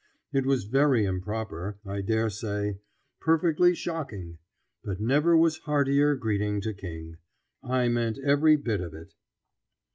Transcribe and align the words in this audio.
It 0.33 0.47
was 0.47 0.63
very 0.63 1.05
improper, 1.05 1.77
I 1.85 2.01
dare 2.01 2.31
say; 2.31 2.79
perfectly 3.19 3.75
shocking; 3.75 4.39
but 4.83 4.99
never 4.99 5.37
was 5.37 5.59
heartier 5.59 6.15
greeting 6.15 6.59
to 6.61 6.73
king. 6.73 7.17
I 7.61 7.87
meant 7.87 8.17
every 8.17 8.55
bit 8.55 8.81
of 8.81 8.95
it. 8.95 9.13